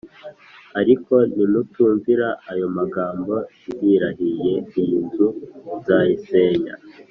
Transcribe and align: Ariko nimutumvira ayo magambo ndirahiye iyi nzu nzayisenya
Ariko 0.81 1.13
nimutumvira 1.35 2.27
ayo 2.51 2.67
magambo 2.77 3.33
ndirahiye 3.71 4.53
iyi 4.81 4.97
nzu 5.05 5.27
nzayisenya 5.77 6.73